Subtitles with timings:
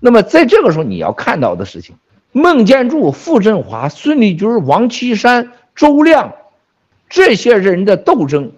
[0.00, 1.96] 那么在这个时候，你要看到的事情，
[2.32, 6.32] 孟建柱、傅振华、孙立军、王岐山、周亮
[7.08, 8.52] 这些人的斗争，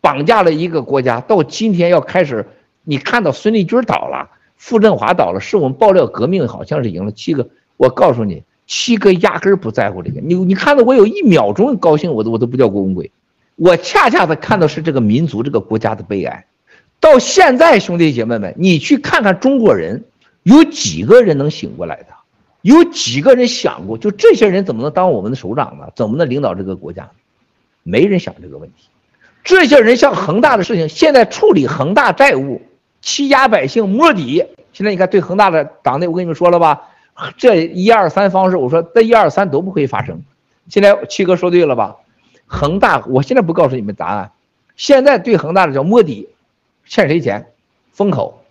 [0.00, 1.20] 绑架了一个国家。
[1.20, 2.46] 到今天要开始，
[2.82, 7.48] 你看到孙立军倒了，傅振华倒了，是我们爆料革命好像是赢了七个。
[7.76, 10.20] 我告诉你，七个压根儿不在乎这个。
[10.20, 13.10] 你你看到我有一秒钟高兴，我都我都不叫郭文贵。
[13.56, 16.46] 我恰恰的看到是这个民族、这个国家的悲哀。
[17.00, 20.04] 到现在，兄弟姐妹们，你去看看中国人，
[20.44, 22.06] 有几个人能醒过来的？
[22.62, 25.90] 有几个人想过，就这些人怎么能当我们的首长呢？
[25.94, 27.10] 怎么能领导这个国家？
[27.82, 28.88] 没人想这个问题。
[29.42, 32.62] 这些人像恒大的事情，现在处理恒大债务，
[33.02, 34.42] 欺压百姓摸底。
[34.72, 36.88] 现在你看，对恒大的党内，我跟你们说了吧，
[37.36, 40.22] 这一二三方式，我说这一二三都不会发生。
[40.68, 41.96] 现在七哥说对了吧？
[42.46, 44.30] 恒大，我现在不告诉你们答案。
[44.76, 46.28] 现在对恒大的叫摸底。
[46.86, 47.46] 欠谁钱？
[47.92, 48.42] 封口，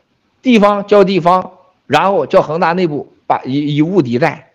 [0.42, 1.53] 地方交地方，
[1.88, 4.52] 然后叫恒大内部把以以物抵债，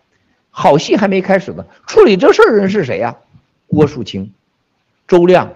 [0.51, 1.65] 好戏还没开始呢。
[1.87, 3.17] 处理这事儿人是谁呀？
[3.67, 4.33] 郭树清、
[5.07, 5.53] 周亮、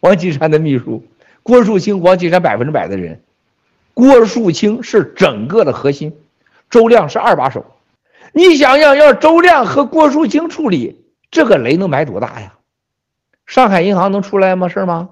[0.00, 1.04] 王岐山的秘书。
[1.42, 3.20] 郭树清、王岐山百分之百的人，
[3.94, 6.16] 郭树清是整个的核心，
[6.70, 7.64] 周亮是二把手。
[8.32, 12.54] 你想想，要周亮和郭树清处理这个雷能埋多大呀？
[13.46, 14.68] 上海银行能出来吗？
[14.68, 15.10] 事吗？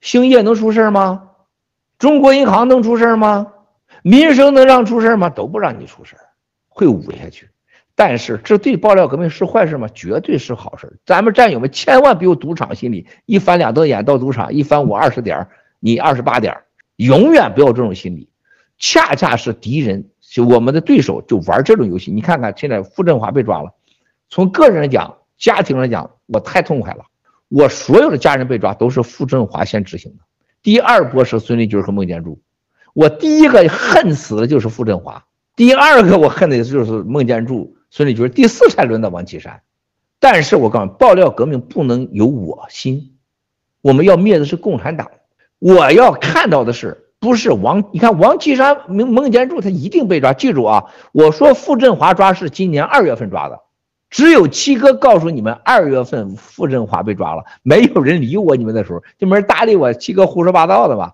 [0.00, 1.30] 兴业能出事吗？
[1.98, 3.48] 中国银行能出事吗？
[4.08, 5.28] 民生能让出事吗？
[5.30, 6.14] 都不让你出事，
[6.68, 7.50] 会捂下去。
[7.96, 9.88] 但是这对爆料革命是坏事吗？
[9.92, 11.00] 绝对是好事。
[11.04, 15.48] 咱们战友们千万别有赌场心理，一翻两瞪眼到赌场，一翻我二十点，
[15.80, 16.56] 你二十八点，
[16.94, 18.30] 永远不要这种心理。
[18.78, 22.12] 恰恰是敌人，就我们的对手就玩这种游戏。
[22.12, 23.74] 你看看现在傅振华被抓了，
[24.28, 27.06] 从个人来讲，家庭来讲，我太痛快了。
[27.48, 30.22] 我所有的家人被抓都是傅振华先执行的。
[30.62, 32.40] 第二波是孙立军和孟建柱，
[32.96, 35.22] 我第一个恨死的就是傅振华，
[35.54, 39.60] 第二个我恨的就是孟建柱、孙立军，第四才轮到王岐山。
[40.18, 43.12] 但是我告诉你，爆料革命不能有我心，
[43.82, 45.10] 我们要灭的是共产党。
[45.58, 47.84] 我要看到的是，不是王？
[47.92, 50.32] 你看王岐山、孟孟建柱，他一定被抓。
[50.32, 53.60] 记住啊，我说傅振华抓是今年二月份抓的。
[54.08, 58.56] 只有七哥告诉你们，二月份傅振华被抓了，没有人理我。
[58.56, 61.12] 你们那时候就没人搭理我，七哥胡说八道的吧？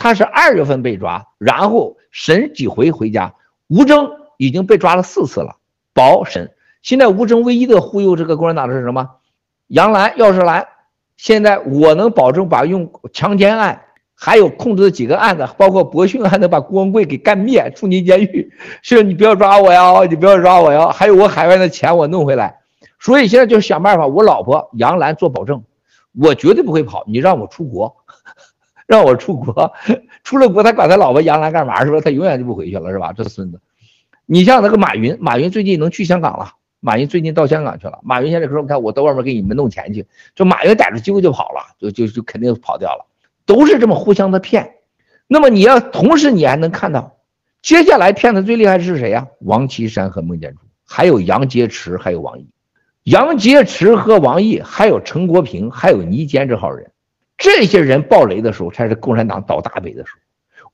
[0.00, 3.34] 他是二月份被抓，然后审几回回家。
[3.68, 5.56] 吴征已经被抓了四次了，
[5.92, 6.52] 保审。
[6.80, 9.10] 现在吴征唯一的忽悠这个共产党的是什么？
[9.66, 10.66] 杨澜、要是来。
[11.18, 13.82] 现在我能保证把用强奸案。
[14.22, 18.52] 还有控制的几个案子，包括博讯案，能把郭文贵给干灭，送进监狱。
[18.82, 20.90] 是，你不要抓我呀，你不要抓我呀。
[20.90, 22.58] 还有我海外的钱，我弄回来。
[22.98, 25.62] 所以现在就想办法，我老婆杨澜做保证，
[26.18, 27.04] 我绝对不会跑。
[27.06, 27.96] 你让我出国，
[28.90, 29.72] 让我出国，
[30.24, 31.84] 出了国他管他老婆杨澜干嘛？
[31.84, 32.00] 是吧？
[32.00, 33.12] 他永远就不回去了，是吧？
[33.12, 33.60] 这孙子。
[34.26, 36.54] 你像那个马云，马云最近能去香港了。
[36.80, 38.00] 马云最近到香港去了。
[38.02, 43.06] 马云现在说，你看我到外面给你们弄钱去，就马云逮着机会就跑了，就就就肯定跑掉了。
[43.46, 44.74] 都是这么互相的骗，
[45.28, 47.18] 那么你要同时你还能看到，
[47.62, 49.28] 接下来骗的最厉害是谁呀？
[49.38, 52.48] 王岐山和孟建柱，还有杨洁篪，还有王毅。
[53.04, 56.90] 杨洁篪和王毅，还有陈国平，还有倪坚这号人，
[57.40, 60.20] 这些人爆雷的时候，才是共产党倒大霉的时候。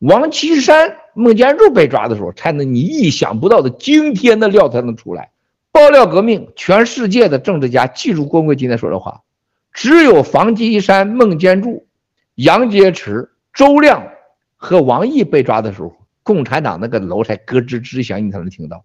[0.00, 5.30] 王岐山、孟建柱被抓的时候，才能你意想不到的惊天的料才能出来。
[5.72, 9.22] 爆料革命，全世界的政治家记住郭沫今天说的话，
[9.72, 11.86] 只有房岐山、孟建柱。
[12.34, 14.08] 杨洁篪、周亮
[14.56, 18.78] 和王毅被抓的时候，共产党那个楼才咯吱吱响，你才能听到；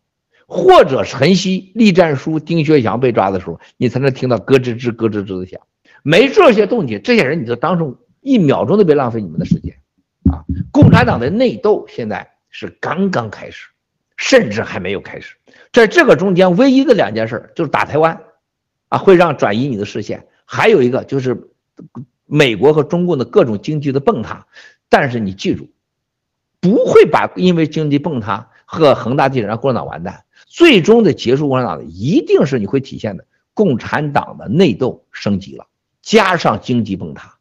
[0.48, 5.59] 或者陈希、栗战书、丁学祥被抓的时候，你才能听到咯吱吱、咯吱吱的响。
[6.01, 9.75] 没这些动静，这些人你就当成一秒钟都别浪费你们的时间
[10.31, 10.44] 啊！
[10.72, 13.67] 共产党的内斗现在是刚刚开始，
[14.17, 15.35] 甚至还没有开始。
[15.72, 18.22] 在这个中间，唯一的两件事就是打台湾，
[18.89, 21.50] 啊，会让转移你的视线；还有一个就是。
[22.33, 24.47] 美国和中共的各种经济的崩塌，
[24.88, 25.69] 但是你记住，
[26.62, 30.24] 不会把因为经济崩塌和恒大地产让共产党完蛋。
[30.45, 35.68] 最终的结束共产党的一定是你会体现的共产党的内斗升级了，
[36.01, 37.33] 加上经济崩塌，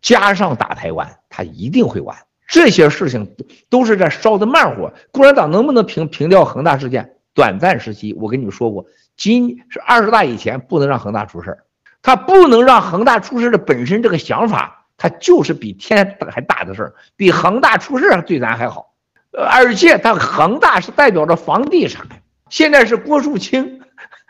[0.00, 2.16] 加上打台湾，他一定会完。
[2.46, 3.34] 这些事情
[3.70, 4.92] 都是在烧的慢火。
[5.10, 7.16] 共产党能不能平平掉恒大事件？
[7.32, 11.64] 短暂时期，我跟你们说过，今是二十大以前不能让恒大出事儿。
[12.00, 18.92] 他不能让恒大出事的本身这个想法，他就是比天还大的事儿，比恒大出事对咱还好。
[19.32, 22.06] 而且他恒大是代表着房地产，
[22.50, 23.80] 现在是郭树清，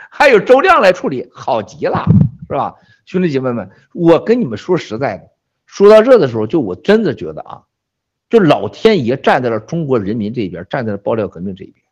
[0.09, 2.07] 还有周亮来处理，好极了，
[2.49, 2.73] 是吧？
[3.07, 5.31] 兄弟姐妹们，我跟你们说实在的，
[5.67, 7.63] 说到这的时候，就我真的觉得啊，
[8.31, 11.84] 就老天爷站在了中国人民这边，站在了爆料革命这一边。